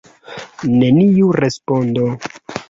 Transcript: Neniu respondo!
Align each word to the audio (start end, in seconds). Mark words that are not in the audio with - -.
Neniu 0.79 1.29
respondo! 1.45 2.09